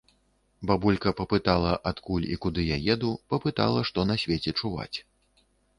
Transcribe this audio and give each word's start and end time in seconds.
Бабулька 0.71 1.11
папытала, 1.19 1.73
адкуль 1.91 2.27
і 2.33 2.39
куды 2.47 2.61
я 2.75 2.83
еду, 2.95 3.13
папытала, 3.35 3.79
што 3.93 4.09
на 4.13 4.23
свеце 4.25 4.51
чуваць. 4.61 4.93